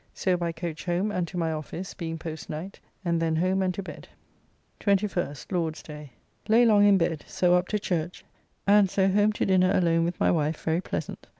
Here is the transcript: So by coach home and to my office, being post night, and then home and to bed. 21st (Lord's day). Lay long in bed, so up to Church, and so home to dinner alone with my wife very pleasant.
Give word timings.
So 0.15 0.35
by 0.35 0.51
coach 0.51 0.85
home 0.85 1.11
and 1.11 1.27
to 1.27 1.37
my 1.37 1.51
office, 1.51 1.93
being 1.93 2.17
post 2.17 2.49
night, 2.49 2.79
and 3.05 3.21
then 3.21 3.35
home 3.35 3.61
and 3.61 3.71
to 3.75 3.83
bed. 3.83 4.07
21st 4.79 5.51
(Lord's 5.51 5.83
day). 5.83 6.13
Lay 6.47 6.65
long 6.65 6.87
in 6.87 6.97
bed, 6.97 7.23
so 7.27 7.53
up 7.53 7.67
to 7.67 7.77
Church, 7.77 8.25
and 8.65 8.89
so 8.89 9.07
home 9.09 9.31
to 9.33 9.45
dinner 9.45 9.69
alone 9.77 10.03
with 10.03 10.19
my 10.19 10.31
wife 10.31 10.59
very 10.63 10.81
pleasant. 10.81 11.27